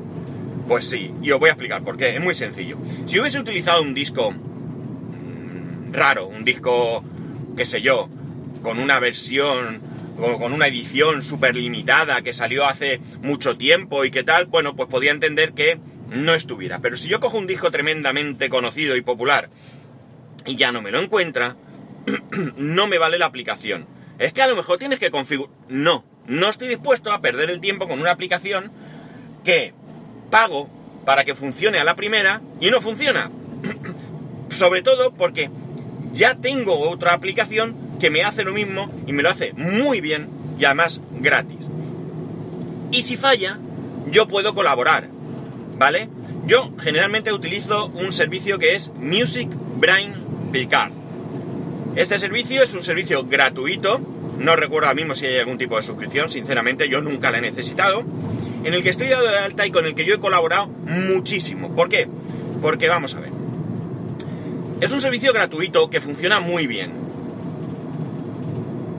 pues 0.68 0.86
sí. 0.86 1.14
Y 1.22 1.32
os 1.32 1.40
voy 1.40 1.50
a 1.50 1.54
explicar 1.54 1.84
por 1.84 1.98
qué. 1.98 2.16
Es 2.16 2.22
muy 2.22 2.36
sencillo. 2.36 2.78
Si 3.06 3.20
hubiese 3.20 3.40
utilizado 3.40 3.82
un 3.82 3.94
disco 3.94 4.32
mm, 4.32 5.94
raro, 5.94 6.28
un 6.28 6.44
disco, 6.44 7.04
qué 7.56 7.66
sé 7.66 7.82
yo, 7.82 8.10
con 8.62 8.80
una 8.80 9.00
versión 9.00 9.91
con 10.18 10.54
una 10.54 10.68
edición 10.68 11.22
súper 11.22 11.56
limitada 11.56 12.22
que 12.22 12.34
salió 12.34 12.66
hace 12.66 13.00
mucho 13.22 13.58
tiempo 13.58 14.06
y 14.06 14.12
qué 14.12 14.24
tal, 14.24 14.46
bueno, 14.46 14.76
pues 14.76 14.90
podía 14.90 15.12
entender 15.12 15.54
que 15.54 15.80
no 16.10 16.34
estuviera. 16.34 16.80
Pero 16.80 16.96
si 16.96 17.08
yo 17.10 17.20
cojo 17.20 17.38
un 17.38 17.48
disco 17.48 17.72
tremendamente 17.72 18.50
conocido 18.50 18.96
y 18.96 19.02
popular 19.02 19.50
y 20.46 20.56
ya 20.56 20.72
no 20.72 20.82
me 20.82 20.92
lo 20.92 21.00
encuentra, 21.00 21.56
no 22.58 22.88
me 22.88 22.98
vale 22.98 23.18
la 23.18 23.26
aplicación. 23.26 23.88
Es 24.20 24.34
que 24.34 24.42
a 24.42 24.48
lo 24.48 24.56
mejor 24.56 24.78
tienes 24.78 25.00
que 25.00 25.12
configurar... 25.12 25.56
No, 25.68 26.06
no 26.28 26.50
estoy 26.50 26.68
dispuesto 26.68 27.12
a 27.12 27.22
perder 27.22 27.50
el 27.50 27.60
tiempo 27.60 27.88
con 27.88 28.00
una 28.00 28.12
aplicación 28.12 28.72
que 29.44 29.74
pago 30.30 30.70
para 31.06 31.24
que 31.24 31.36
funcione 31.36 31.80
a 31.80 31.84
la 31.84 31.96
primera 31.96 32.42
y 32.60 32.70
no 32.70 32.82
funciona. 32.82 33.32
Sobre 34.50 34.84
todo 34.84 35.14
porque 35.14 35.50
ya 36.14 36.36
tengo 36.36 36.78
otra 36.90 37.14
aplicación 37.14 37.76
que 38.02 38.10
me 38.10 38.24
hace 38.24 38.44
lo 38.44 38.52
mismo 38.52 38.92
y 39.06 39.14
me 39.14 39.22
lo 39.22 39.30
hace 39.30 39.54
muy 39.54 40.02
bien 40.02 40.28
y 40.60 40.66
además 40.66 41.02
gratis. 41.20 41.70
Y 42.92 43.04
si 43.04 43.16
falla, 43.16 43.60
yo 44.08 44.28
puedo 44.28 44.56
colaborar, 44.56 45.08
¿vale? 45.78 46.10
Yo 46.48 46.74
generalmente 46.80 47.32
utilizo 47.32 47.88
un 47.88 48.12
servicio 48.12 48.58
que 48.58 48.74
es 48.74 48.92
Music 48.96 49.50
Brain 49.78 50.14
Picard. 50.52 50.92
Este 51.96 52.18
servicio 52.18 52.64
es 52.64 52.74
un 52.74 52.82
servicio 52.82 53.26
gratuito, 53.26 54.02
no 54.40 54.56
recuerdo 54.56 54.88
ahora 54.88 54.96
mismo 54.96 55.14
si 55.14 55.28
hay 55.28 55.38
algún 55.38 55.60
tipo 55.60 55.76
de 55.76 55.84
suscripción, 55.84 56.30
sinceramente 56.30 56.90
yo 56.90 57.02
nunca 57.02 57.30
la 57.30 57.38
he 57.38 57.42
necesitado, 57.42 58.04
en 58.64 58.74
el 58.74 58.82
que 58.82 58.90
estoy 58.90 59.10
dado 59.10 59.28
de 59.28 59.38
alta 59.38 59.68
y 59.68 59.72
con 59.72 59.86
el 59.86 59.94
que 59.94 60.06
yo 60.06 60.16
he 60.16 60.20
colaborado 60.20 60.68
muchísimo. 60.68 61.76
¿Por 61.76 61.88
qué? 61.88 62.08
Porque 62.64 62.90
vamos 62.90 63.14
a 63.14 63.20
ver. 63.20 63.32
Es 64.82 64.92
un 64.92 65.02
servicio 65.02 65.32
gratuito 65.34 65.92
que 65.92 66.02
funciona 66.02 66.40
muy 66.40 66.66
bien. 66.66 67.01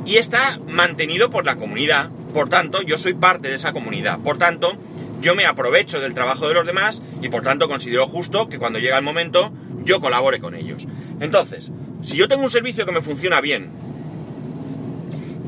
Y 0.05 0.17
está 0.17 0.59
mantenido 0.69 1.31
por 1.31 1.47
la 1.47 1.57
comunidad. 1.57 2.11
Por 2.35 2.49
tanto, 2.49 2.83
yo 2.83 2.99
soy 2.99 3.15
parte 3.15 3.49
de 3.49 3.55
esa 3.55 3.73
comunidad. 3.73 4.19
Por 4.21 4.39
tanto, 4.39 4.77
yo 5.23 5.35
me 5.35 5.47
aprovecho 5.47 6.01
del 6.01 6.15
trabajo 6.15 6.49
de 6.49 6.55
los 6.55 6.67
demás 6.67 7.01
y 7.23 7.29
por 7.29 7.43
tanto 7.43 7.69
considero 7.69 8.07
justo 8.09 8.49
que 8.49 8.59
cuando 8.59 8.81
llega 8.81 8.99
el 8.99 9.05
momento 9.05 9.53
yo 9.85 10.01
colabore 10.01 10.41
con 10.41 10.55
ellos. 10.55 10.85
Entonces, 11.21 11.71
si 12.03 12.17
yo 12.17 12.29
tengo 12.29 12.43
un 12.43 12.51
servicio 12.51 12.85
que 12.85 12.93
me 12.93 13.01
funciona 13.01 13.41
bien 13.41 13.71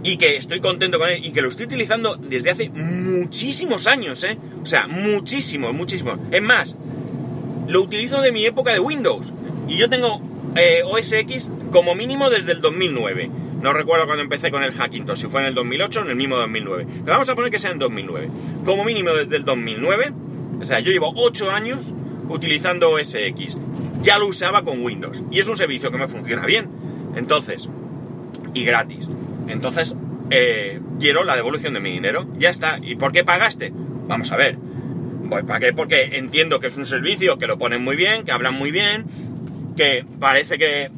y 0.05 0.17
que 0.17 0.37
estoy 0.37 0.61
contento 0.61 0.99
con 0.99 1.09
él 1.09 1.25
y 1.25 1.33
que 1.33 1.43
lo 1.43 1.49
estoy 1.49 1.67
utilizando 1.67 2.17
desde 2.17 2.51
hace 2.51 2.71
muchísimos 2.71 3.87
años, 3.87 4.23
¿eh? 4.23 4.39
O 4.63 4.67
sea, 4.67 4.87
muchísimos, 4.87 5.75
muchísimos. 5.75 6.19
Es 6.31 6.43
más, 6.43 6.77
lo 7.67 7.83
utilizo 7.83 8.21
de 8.21 8.31
mi 8.31 8.45
época 8.47 8.73
de 8.73 8.79
Windows 8.79 9.33
y 9.67 9.77
yo 9.77 9.89
tengo 9.89 10.21
eh, 10.57 10.83
OS 10.85 11.13
X 11.13 11.51
como 11.73 11.95
mínimo 11.95 12.31
desde 12.31 12.53
el 12.53 12.61
2009. 12.61 13.31
No 13.65 13.73
recuerdo 13.73 14.05
cuando 14.05 14.23
empecé 14.23 14.51
con 14.51 14.63
el 14.63 14.73
Hackintosh, 14.75 15.21
si 15.21 15.27
fue 15.27 15.41
en 15.41 15.47
el 15.47 15.55
2008 15.55 16.01
o 16.01 16.03
en 16.05 16.11
el 16.11 16.17
mismo 16.17 16.37
2009. 16.37 16.87
Pero 16.87 17.07
vamos 17.07 17.31
a 17.31 17.35
poner 17.35 17.51
que 17.51 17.59
sea 17.59 17.71
en 17.71 17.79
2009. 17.79 18.29
Como 18.63 18.85
mínimo 18.85 19.09
desde 19.13 19.37
el 19.37 19.47
2009, 19.47 20.13
o 20.61 20.65
sea, 20.67 20.81
yo 20.81 20.93
llevo 20.93 21.15
8 21.17 21.51
años 21.51 21.91
utilizando 22.29 22.91
OS 22.91 23.15
X. 23.15 23.57
Ya 24.03 24.19
lo 24.19 24.27
usaba 24.27 24.65
con 24.65 24.83
Windows. 24.83 25.23
Y 25.31 25.41
es 25.41 25.49
un 25.49 25.57
servicio 25.57 25.91
que 25.91 25.97
me 25.97 26.09
funciona 26.09 26.45
bien. 26.45 26.69
Entonces, 27.17 27.71
y 28.53 28.67
gratis. 28.67 29.09
Entonces, 29.49 29.97
eh, 30.29 30.83
quiero 31.01 31.25
la 31.25 31.35
devolución 31.35 31.73
de 31.73 31.81
mi 31.81 31.91
dinero. 31.91 32.29
Ya 32.37 32.51
está. 32.51 32.79
¿Y 32.83 32.97
por 32.97 33.13
qué 33.13 33.25
pagaste? 33.25 33.73
Vamos 34.07 34.31
a 34.31 34.37
ver. 34.37 34.59
Pues 35.31 35.43
para 35.45 35.61
qué? 35.61 35.73
Porque 35.73 36.19
entiendo 36.19 36.61
que 36.61 36.67
es 36.67 36.77
un 36.77 36.85
servicio 36.85 37.39
que 37.39 37.47
lo 37.47 37.57
ponen 37.57 37.83
muy 37.83 37.97
bien, 37.97 38.27
que 38.27 38.33
hablan 38.33 38.53
muy 38.53 38.73
bien, 38.73 39.07
que 39.75 40.05
parece 40.21 40.59
que 40.59 40.91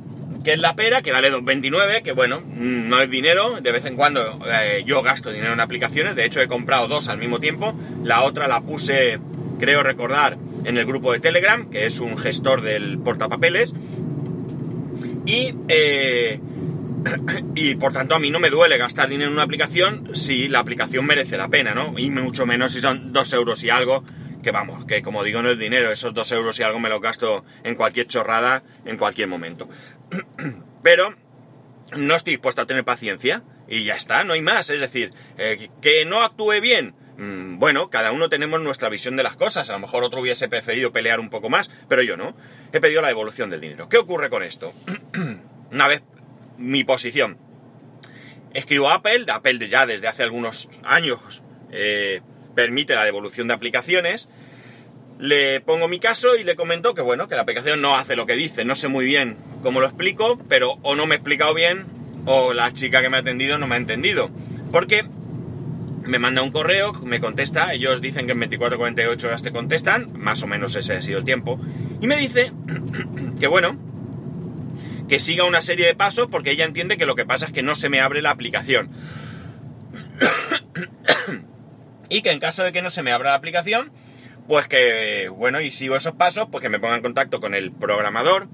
que 0.46 0.52
es 0.52 0.60
la 0.60 0.76
pera, 0.76 1.02
que 1.02 1.10
vale 1.10 1.32
2,29, 1.32 2.02
que 2.02 2.12
bueno, 2.12 2.40
mm, 2.40 2.88
no 2.88 3.02
es 3.02 3.10
dinero, 3.10 3.60
de 3.60 3.72
vez 3.72 3.84
en 3.84 3.96
cuando 3.96 4.38
eh, 4.46 4.84
yo 4.86 5.02
gasto 5.02 5.32
dinero 5.32 5.52
en 5.52 5.58
aplicaciones, 5.58 6.14
de 6.14 6.24
hecho 6.24 6.40
he 6.40 6.46
comprado 6.46 6.86
dos 6.86 7.08
al 7.08 7.18
mismo 7.18 7.40
tiempo, 7.40 7.76
la 8.04 8.22
otra 8.22 8.46
la 8.46 8.60
puse, 8.60 9.18
creo 9.58 9.82
recordar, 9.82 10.38
en 10.64 10.78
el 10.78 10.86
grupo 10.86 11.12
de 11.12 11.18
Telegram, 11.18 11.68
que 11.68 11.86
es 11.86 11.98
un 11.98 12.16
gestor 12.16 12.62
del 12.62 13.00
portapapeles, 13.00 13.74
y, 15.26 15.52
eh, 15.66 16.38
y 17.56 17.74
por 17.74 17.92
tanto 17.92 18.14
a 18.14 18.20
mí 18.20 18.30
no 18.30 18.38
me 18.38 18.50
duele 18.50 18.78
gastar 18.78 19.08
dinero 19.08 19.26
en 19.26 19.34
una 19.34 19.42
aplicación 19.42 20.10
si 20.14 20.46
la 20.46 20.60
aplicación 20.60 21.06
merece 21.06 21.36
la 21.36 21.48
pena, 21.48 21.74
¿no? 21.74 21.98
Y 21.98 22.08
mucho 22.10 22.46
menos 22.46 22.70
si 22.70 22.80
son 22.80 23.12
dos 23.12 23.32
euros 23.32 23.64
y 23.64 23.70
algo, 23.70 24.04
que 24.46 24.52
vamos, 24.52 24.84
que 24.84 25.02
como 25.02 25.24
digo 25.24 25.42
no 25.42 25.50
es 25.50 25.58
dinero, 25.58 25.90
esos 25.90 26.14
dos 26.14 26.30
euros 26.30 26.60
y 26.60 26.62
algo 26.62 26.78
me 26.78 26.88
lo 26.88 27.00
gasto 27.00 27.44
en 27.64 27.74
cualquier 27.74 28.06
chorrada, 28.06 28.62
en 28.84 28.96
cualquier 28.96 29.26
momento. 29.26 29.68
Pero 30.82 31.14
no 31.96 32.14
estoy 32.14 32.34
dispuesto 32.34 32.62
a 32.62 32.66
tener 32.66 32.84
paciencia 32.84 33.42
y 33.68 33.84
ya 33.84 33.94
está, 33.94 34.24
no 34.24 34.32
hay 34.32 34.42
más. 34.42 34.70
Es 34.70 34.80
decir, 34.80 35.12
eh, 35.38 35.68
que 35.80 36.04
no 36.04 36.22
actúe 36.22 36.60
bien. 36.60 36.94
Mm, 37.18 37.58
bueno, 37.58 37.88
cada 37.90 38.12
uno 38.12 38.28
tenemos 38.28 38.60
nuestra 38.60 38.88
visión 38.88 39.16
de 39.16 39.22
las 39.22 39.36
cosas. 39.36 39.70
A 39.70 39.74
lo 39.74 39.80
mejor 39.80 40.04
otro 40.04 40.20
hubiese 40.20 40.48
preferido 40.48 40.92
pelear 40.92 41.20
un 41.20 41.30
poco 41.30 41.48
más, 41.48 41.70
pero 41.88 42.02
yo 42.02 42.16
no. 42.16 42.36
He 42.72 42.80
pedido 42.80 43.02
la 43.02 43.08
devolución 43.08 43.50
del 43.50 43.60
dinero. 43.60 43.88
¿Qué 43.88 43.98
ocurre 43.98 44.30
con 44.30 44.42
esto? 44.42 44.72
Una 45.72 45.88
vez 45.88 46.02
mi 46.58 46.84
posición. 46.84 47.38
Escribo 48.52 48.90
a 48.90 48.96
Apple, 48.96 49.26
Apple 49.28 49.68
ya 49.68 49.86
desde 49.86 50.08
hace 50.08 50.22
algunos 50.22 50.68
años 50.82 51.42
eh, 51.70 52.22
permite 52.54 52.94
la 52.94 53.04
devolución 53.04 53.48
de 53.48 53.54
aplicaciones 53.54 54.30
le 55.18 55.60
pongo 55.60 55.88
mi 55.88 55.98
caso 55.98 56.36
y 56.36 56.44
le 56.44 56.56
comento 56.56 56.94
que 56.94 57.02
bueno, 57.02 57.28
que 57.28 57.34
la 57.34 57.42
aplicación 57.42 57.80
no 57.80 57.96
hace 57.96 58.16
lo 58.16 58.26
que 58.26 58.34
dice, 58.34 58.64
no 58.64 58.74
sé 58.74 58.88
muy 58.88 59.04
bien 59.06 59.38
cómo 59.66 59.80
lo 59.80 59.86
explico, 59.86 60.38
pero 60.48 60.78
o 60.82 60.94
no 60.94 61.06
me 61.06 61.16
he 61.16 61.18
explicado 61.18 61.52
bien 61.52 61.86
o 62.24 62.52
la 62.52 62.72
chica 62.72 63.02
que 63.02 63.10
me 63.10 63.16
ha 63.16 63.20
atendido 63.20 63.58
no 63.58 63.66
me 63.66 63.74
ha 63.74 63.78
entendido. 63.78 64.30
Porque 64.70 65.04
me 66.04 66.20
manda 66.20 66.40
un 66.42 66.52
correo, 66.52 66.92
me 67.04 67.18
contesta, 67.18 67.72
ellos 67.72 68.00
dicen 68.00 68.26
que 68.26 68.32
en 68.34 68.42
24-48 68.42 69.24
horas 69.24 69.42
te 69.42 69.50
contestan, 69.50 70.12
más 70.16 70.44
o 70.44 70.46
menos 70.46 70.76
ese 70.76 70.94
ha 70.94 71.02
sido 71.02 71.18
el 71.18 71.24
tiempo, 71.24 71.60
y 72.00 72.06
me 72.06 72.16
dice 72.16 72.52
que 73.40 73.48
bueno, 73.48 73.76
que 75.08 75.18
siga 75.18 75.42
una 75.42 75.62
serie 75.62 75.86
de 75.86 75.96
pasos 75.96 76.28
porque 76.30 76.52
ella 76.52 76.64
entiende 76.64 76.96
que 76.96 77.04
lo 77.04 77.16
que 77.16 77.26
pasa 77.26 77.46
es 77.46 77.52
que 77.52 77.64
no 77.64 77.74
se 77.74 77.88
me 77.88 78.00
abre 78.00 78.22
la 78.22 78.30
aplicación. 78.30 78.88
y 82.08 82.22
que 82.22 82.30
en 82.30 82.38
caso 82.38 82.62
de 82.62 82.70
que 82.70 82.82
no 82.82 82.90
se 82.90 83.02
me 83.02 83.10
abra 83.10 83.30
la 83.30 83.36
aplicación, 83.36 83.90
pues 84.46 84.68
que, 84.68 85.28
bueno, 85.28 85.60
y 85.60 85.72
sigo 85.72 85.96
esos 85.96 86.14
pasos, 86.14 86.46
pues 86.52 86.62
que 86.62 86.68
me 86.68 86.78
ponga 86.78 86.94
en 86.94 87.02
contacto 87.02 87.40
con 87.40 87.52
el 87.52 87.72
programador, 87.72 88.46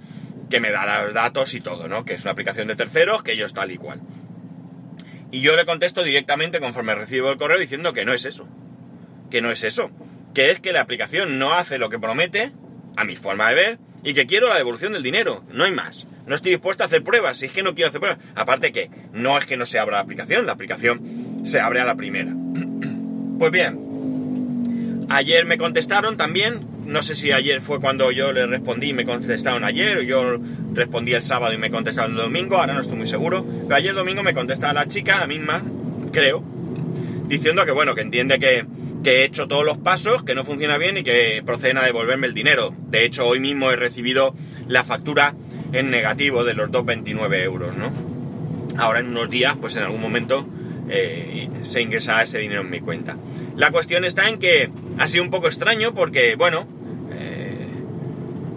que 0.53 0.61
me 0.61 0.71
da 0.71 1.05
los 1.05 1.15
datos 1.15 1.55
y 1.55 1.63
todo, 1.63 1.89
¿no? 1.89 2.05
Que 2.05 2.13
es 2.13 2.23
una 2.23 2.33
aplicación 2.33 2.69
de 2.69 2.77
terceros, 2.77 3.23
que 3.23 3.33
ellos 3.33 3.55
tal 3.55 3.71
y 3.71 3.79
cual. 3.79 4.03
Y 5.31 5.41
yo 5.41 5.57
le 5.57 5.65
contesto 5.65 6.05
directamente 6.05 6.61
conforme 6.61 6.95
recibo 6.95 7.33
el 7.33 7.39
correo 7.39 7.59
diciendo 7.59 7.95
que 7.95 8.05
no 8.05 8.13
es 8.13 8.27
eso. 8.27 8.47
Que 9.31 9.41
no 9.41 9.51
es 9.51 9.65
eso. 9.65 9.91
Que 10.35 10.51
es 10.51 10.61
que 10.61 10.75
la 10.75 10.83
aplicación 10.83 11.39
no 11.39 11.55
hace 11.55 11.79
lo 11.79 11.89
que 11.89 11.99
promete, 11.99 12.53
a 12.97 13.05
mi 13.05 13.17
forma 13.17 13.49
de 13.49 13.55
ver, 13.55 13.79
y 14.05 14.13
que 14.13 14.27
quiero 14.27 14.51
la 14.51 14.59
devolución 14.59 14.93
del 14.93 15.03
dinero. 15.03 15.43
No 15.51 15.65
hay 15.65 15.73
más. 15.73 16.07
No 16.27 16.35
estoy 16.35 16.53
dispuesto 16.53 16.83
a 16.83 16.87
hacer 16.87 17.03
pruebas, 17.03 17.39
si 17.39 17.47
es 17.47 17.53
que 17.53 17.63
no 17.63 17.75
quiero 17.75 17.89
hacer 17.89 18.01
pruebas. 18.01 18.23
Aparte 18.35 18.73
que 18.73 18.91
no 19.15 19.39
es 19.39 19.47
que 19.47 19.57
no 19.57 19.65
se 19.65 19.79
abra 19.79 19.97
la 19.97 20.03
aplicación, 20.03 20.45
la 20.45 20.53
aplicación 20.53 21.41
se 21.45 21.61
abre 21.61 21.81
a 21.81 21.85
la 21.85 21.97
primera. 21.97 22.33
Pues 23.39 23.51
bien, 23.51 23.93
Ayer 25.15 25.45
me 25.45 25.59
contestaron 25.59 26.17
también, 26.17 26.67
no 26.85 27.03
sé 27.03 27.15
si 27.15 27.33
ayer 27.33 27.61
fue 27.61 27.81
cuando 27.81 28.11
yo 28.11 28.33
le 28.33 28.47
respondí 28.47 28.89
y 28.89 28.93
me 28.93 29.05
contestaron 29.05 29.65
ayer, 29.65 29.99
o 29.99 30.03
yo 30.03 30.39
respondí 30.73 31.13
el 31.13 31.23
sábado 31.23 31.53
y 31.55 31.59
me 31.59 31.71
contestaron 31.71 32.13
el 32.13 32.19
domingo, 32.19 32.57
ahora 32.57 32.75
no 32.75 32.81
estoy 32.81 32.97
muy 32.97 33.07
seguro, 33.07 33.47
pero 33.63 33.77
ayer 33.77 33.95
domingo 33.95 34.23
me 34.23 34.35
contesta 34.35 34.73
la 34.73 34.87
chica, 34.87 35.19
la 35.19 35.27
misma, 35.27 35.63
creo, 36.13 36.43
diciendo 37.27 37.65
que 37.65 37.73
bueno, 37.73 37.95
que 37.95 38.03
entiende 38.03 38.39
que, 38.39 38.67
he 39.05 39.25
hecho 39.25 39.49
todos 39.49 39.65
los 39.65 39.79
pasos, 39.79 40.23
que 40.23 40.35
no 40.35 40.45
funciona 40.45 40.79
bien 40.79 40.97
y 40.97 41.03
que 41.03 41.43
proceden 41.45 41.79
a 41.79 41.83
devolverme 41.83 42.29
el 42.29 42.35
dinero. 42.35 42.73
De 42.89 43.05
hecho, 43.05 43.27
hoy 43.27 43.41
mismo 43.41 43.73
he 43.73 43.77
recibido 43.77 44.33
la 44.69 44.85
factura 44.85 45.35
en 45.73 45.91
negativo 45.91 46.45
de 46.45 46.55
los 46.55 46.71
2,29 46.71 47.43
euros, 47.43 47.77
¿no? 47.77 47.93
Ahora 48.79 49.01
en 49.01 49.09
unos 49.09 49.29
días, 49.29 49.57
pues 49.61 49.75
en 49.75 49.83
algún 49.83 50.01
momento 50.01 50.47
eh, 50.89 51.49
se 51.63 51.81
ingresa 51.81 52.23
ese 52.23 52.39
dinero 52.39 52.63
en 52.63 52.71
mi 52.71 52.81
cuenta. 52.81 53.17
La 53.57 53.71
cuestión 53.71 54.05
está 54.05 54.29
en 54.29 54.39
que 54.39 54.71
ha 54.99 55.09
sido 55.09 55.25
un 55.25 55.31
poco 55.31 55.47
extraño 55.47 55.95
porque, 55.95 56.35
bueno, 56.37 56.67
eh, 57.13 57.69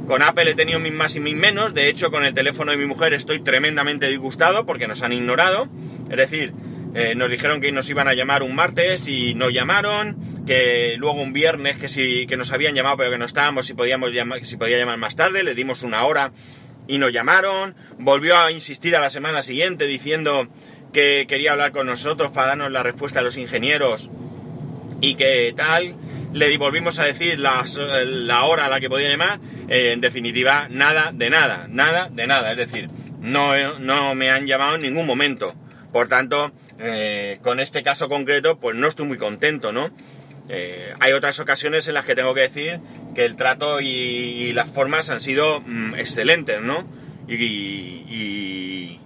con 0.08 0.22
Apple 0.22 0.52
he 0.52 0.56
tenido 0.56 0.80
mis 0.80 0.94
más 0.94 1.16
y 1.16 1.20
mis 1.20 1.36
menos. 1.36 1.74
De 1.74 1.90
hecho, 1.90 2.12
con 2.12 2.26
el 2.26 2.34
teléfono 2.34 2.72
de 2.72 2.78
mi 2.78 2.86
mujer 2.86 3.14
estoy 3.14 3.42
tremendamente 3.42 4.08
disgustado 4.08 4.66
porque 4.66 4.88
nos 4.88 5.02
han 5.02 5.14
ignorado. 5.14 5.68
Es 6.10 6.18
decir, 6.18 6.54
eh, 6.94 7.14
nos 7.16 7.30
dijeron 7.30 7.62
que 7.62 7.72
nos 7.72 7.90
iban 7.90 8.08
a 8.08 8.14
llamar 8.14 8.42
un 8.44 8.56
martes 8.56 9.08
y 9.08 9.36
no 9.36 9.50
llamaron. 9.50 10.18
Que 10.46 10.96
luego 10.98 11.22
un 11.22 11.34
viernes 11.34 11.78
que 11.78 11.88
sí 11.88 12.28
que 12.28 12.38
nos 12.38 12.52
habían 12.52 12.76
llamado 12.76 12.98
pero 12.98 13.12
que 13.12 13.18
no 13.18 13.26
estábamos 13.26 13.66
si 13.66 13.74
podíamos 13.74 14.12
llamar, 14.12 14.46
si 14.46 14.58
podía 14.58 14.78
llamar 14.78 14.98
más 14.98 15.16
tarde. 15.16 15.44
Le 15.44 15.56
dimos 15.56 15.84
una 15.84 16.06
hora 16.06 16.32
y 16.88 16.98
nos 16.98 17.12
llamaron. 17.12 17.76
Volvió 17.98 18.38
a 18.38 18.52
insistir 18.52 18.96
a 18.96 19.00
la 19.00 19.10
semana 19.10 19.42
siguiente 19.42 19.86
diciendo 19.86 20.48
que 20.96 21.26
quería 21.28 21.52
hablar 21.52 21.74
con 21.74 21.88
nosotros 21.88 22.32
para 22.32 22.48
darnos 22.48 22.72
la 22.72 22.82
respuesta 22.82 23.20
a 23.20 23.22
los 23.22 23.36
ingenieros 23.36 24.10
y 25.02 25.16
que 25.16 25.54
tal, 25.54 25.94
le 26.32 26.58
volvimos 26.58 27.00
a 27.00 27.04
decir 27.04 27.38
la 27.38 28.46
hora 28.46 28.68
a 28.68 28.70
la 28.70 28.80
que 28.80 28.90
podía 28.90 29.10
llamar, 29.10 29.42
eh, 29.68 29.92
en 29.92 30.00
definitiva, 30.00 30.70
nada 30.70 31.12
de 31.14 31.30
nada, 31.30 31.68
nada 31.70 32.08
de 32.10 32.28
nada, 32.28 32.52
es 32.54 32.58
decir, 32.58 32.88
no, 33.20 33.78
no 33.78 34.16
me 34.16 34.30
han 34.32 34.48
llamado 34.48 34.76
en 34.76 34.84
ningún 34.84 35.06
momento. 35.06 35.54
Por 35.92 36.08
tanto, 36.08 36.54
eh, 36.80 37.40
con 37.42 37.60
este 37.60 37.84
caso 37.84 38.08
concreto, 38.08 38.58
pues 38.58 38.78
no 38.78 38.88
estoy 38.88 39.06
muy 39.06 39.18
contento, 39.18 39.74
¿no? 39.74 39.92
Eh, 40.48 40.94
hay 41.02 41.12
otras 41.12 41.42
ocasiones 41.42 41.90
en 41.90 41.96
las 41.96 42.06
que 42.06 42.16
tengo 42.16 42.34
que 42.34 42.42
decir 42.42 42.80
que 43.16 43.26
el 43.26 43.36
trato 43.36 43.82
y, 43.82 44.54
las 44.54 44.70
formas 44.70 45.10
han 45.10 45.20
sido 45.20 45.60
mm, 45.60 45.96
excelentes, 45.96 46.62
¿no? 46.62 46.88
y 47.28 49.00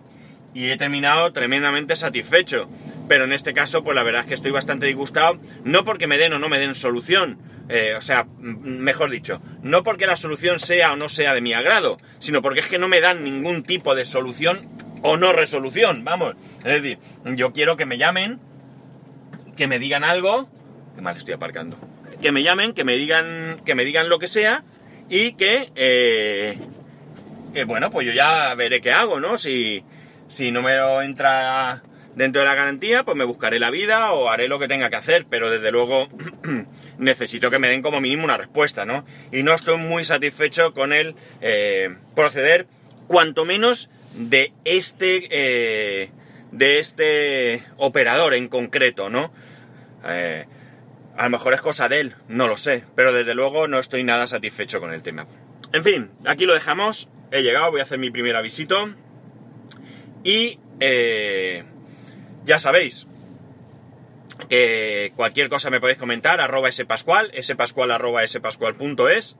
he 0.53 0.77
terminado 0.77 1.31
tremendamente 1.33 1.95
satisfecho. 1.95 2.69
Pero 3.07 3.23
en 3.23 3.33
este 3.33 3.53
caso, 3.53 3.83
pues 3.83 3.95
la 3.95 4.03
verdad 4.03 4.21
es 4.21 4.27
que 4.27 4.33
estoy 4.35 4.51
bastante 4.51 4.85
disgustado, 4.85 5.39
no 5.63 5.83
porque 5.83 6.05
me 6.05 6.17
den 6.17 6.33
o 6.33 6.39
no 6.39 6.47
me 6.47 6.59
den 6.59 6.75
solución, 6.75 7.39
eh, 7.67 7.95
o 7.97 8.01
sea, 8.01 8.27
mejor 8.39 9.09
dicho, 9.09 9.41
no 9.63 9.83
porque 9.83 10.05
la 10.05 10.15
solución 10.15 10.59
sea 10.59 10.93
o 10.93 10.95
no 10.95 11.09
sea 11.09 11.33
de 11.33 11.41
mi 11.41 11.53
agrado, 11.53 11.99
sino 12.19 12.41
porque 12.43 12.59
es 12.59 12.67
que 12.67 12.77
no 12.77 12.87
me 12.87 13.01
dan 13.01 13.23
ningún 13.23 13.63
tipo 13.63 13.95
de 13.95 14.05
solución 14.05 14.69
o 15.01 15.17
no 15.17 15.33
resolución, 15.33 16.03
vamos. 16.03 16.35
Es 16.63 16.81
decir, 16.81 16.99
yo 17.35 17.51
quiero 17.51 17.77
que 17.77 17.87
me 17.87 17.97
llamen, 17.97 18.39
que 19.57 19.67
me 19.67 19.79
digan 19.79 20.03
algo, 20.03 20.49
que 20.95 21.01
mal 21.01 21.17
estoy 21.17 21.33
aparcando, 21.33 21.77
que 22.21 22.31
me 22.31 22.43
llamen, 22.43 22.73
que 22.73 22.83
me 22.83 22.95
digan, 22.95 23.61
que 23.65 23.75
me 23.75 23.85
digan 23.85 24.09
lo 24.09 24.19
que 24.19 24.27
sea 24.27 24.63
y 25.09 25.33
que, 25.33 25.71
eh, 25.75 26.57
bueno, 27.65 27.89
pues 27.89 28.05
yo 28.05 28.13
ya 28.13 28.53
veré 28.55 28.81
qué 28.81 28.91
hago, 28.91 29.19
¿no? 29.19 29.37
Si, 29.37 29.83
si 30.29 30.51
no 30.51 30.61
me 30.61 30.75
entra 31.03 31.81
dentro 32.15 32.41
de 32.41 32.47
la 32.47 32.55
garantía, 32.55 33.03
pues 33.03 33.17
me 33.17 33.25
buscaré 33.25 33.59
la 33.59 33.71
vida 33.71 34.11
o 34.11 34.29
haré 34.29 34.47
lo 34.47 34.59
que 34.59 34.67
tenga 34.67 34.89
que 34.89 34.95
hacer, 34.95 35.25
pero 35.29 35.49
desde 35.49 35.71
luego 35.71 36.07
necesito 36.97 37.49
que 37.49 37.59
me 37.59 37.69
den 37.69 37.81
como 37.81 37.99
mínimo 37.99 38.23
una 38.23 38.37
respuesta, 38.37 38.85
¿no? 38.85 39.05
Y 39.31 39.43
no 39.43 39.53
estoy 39.53 39.77
muy 39.77 40.03
satisfecho 40.03 40.73
con 40.73 40.93
el 40.93 41.15
eh, 41.41 41.95
proceder, 42.15 42.67
cuanto 43.07 43.43
menos 43.43 43.89
de 44.13 44.53
este, 44.65 45.27
eh, 45.31 46.11
de 46.51 46.79
este 46.79 47.63
operador 47.77 48.33
en 48.35 48.49
concreto, 48.49 49.09
¿no? 49.09 49.33
Eh, 50.05 50.45
a 51.17 51.23
lo 51.23 51.29
mejor 51.31 51.53
es 51.53 51.61
cosa 51.61 51.89
de 51.89 52.01
él, 52.01 52.15
no 52.27 52.47
lo 52.47 52.55
sé, 52.55 52.83
pero 52.95 53.11
desde 53.11 53.33
luego 53.33 53.67
no 53.67 53.79
estoy 53.79 54.03
nada 54.03 54.27
satisfecho 54.27 54.79
con 54.79 54.93
el 54.93 55.03
tema. 55.03 55.25
En 55.73 55.83
fin, 55.83 56.11
aquí 56.25 56.45
lo 56.45 56.53
dejamos, 56.53 57.09
he 57.31 57.41
llegado, 57.41 57.71
voy 57.71 57.79
a 57.79 57.83
hacer 57.83 57.97
mi 57.97 58.11
primera 58.11 58.41
visita 58.41 58.87
y 60.23 60.59
eh, 60.79 61.63
ya 62.45 62.59
sabéis 62.59 63.07
que 64.49 65.11
cualquier 65.15 65.49
cosa 65.49 65.69
me 65.69 65.79
podéis 65.79 65.97
comentar, 65.97 66.39
arroba 66.39 66.71
spascual, 66.71 67.31
spascual 67.41 67.91
arroba 67.91 68.25
spascual.es 68.25 69.35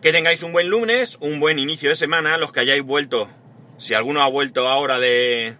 que 0.00 0.12
tengáis 0.12 0.42
un 0.42 0.52
buen 0.52 0.68
lunes, 0.68 1.18
un 1.20 1.40
buen 1.40 1.58
inicio 1.58 1.88
de 1.88 1.96
semana, 1.96 2.38
los 2.38 2.52
que 2.52 2.60
hayáis 2.60 2.82
vuelto, 2.82 3.28
si 3.78 3.94
alguno 3.94 4.22
ha 4.22 4.28
vuelto 4.28 4.68
ahora 4.68 4.98
de, 4.98 5.56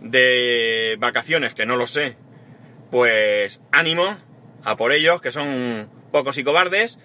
de 0.00 0.96
vacaciones, 0.98 1.54
que 1.54 1.66
no 1.66 1.76
lo 1.76 1.86
sé, 1.86 2.16
pues 2.90 3.60
ánimo 3.70 4.16
a 4.64 4.76
por 4.76 4.92
ellos, 4.92 5.20
que 5.20 5.30
son 5.30 5.88
pocos 6.10 6.38
y 6.38 6.44
cobardes, 6.44 6.98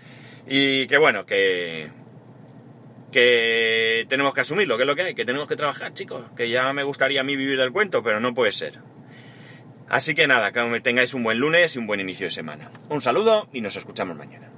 y 0.47 0.87
que 0.87 0.97
bueno, 0.97 1.25
que, 1.25 1.91
que 3.15 4.05
tenemos 4.09 4.33
que 4.33 4.41
asumirlo, 4.41 4.75
que 4.75 4.83
es 4.83 4.87
lo 4.87 4.93
que 4.93 5.03
hay, 5.03 5.15
que 5.15 5.23
tenemos 5.23 5.47
que 5.47 5.55
trabajar, 5.55 5.93
chicos, 5.93 6.25
que 6.35 6.49
ya 6.49 6.73
me 6.73 6.83
gustaría 6.83 7.21
a 7.21 7.23
mí 7.23 7.37
vivir 7.37 7.57
del 7.57 7.71
cuento, 7.71 8.03
pero 8.03 8.19
no 8.19 8.33
puede 8.33 8.51
ser. 8.51 8.81
Así 9.87 10.15
que 10.15 10.27
nada, 10.27 10.51
que 10.51 10.81
tengáis 10.81 11.13
un 11.13 11.23
buen 11.23 11.39
lunes 11.39 11.77
y 11.77 11.79
un 11.79 11.87
buen 11.87 12.01
inicio 12.01 12.25
de 12.25 12.31
semana. 12.31 12.71
Un 12.89 12.99
saludo 12.99 13.47
y 13.53 13.61
nos 13.61 13.77
escuchamos 13.77 14.17
mañana. 14.17 14.54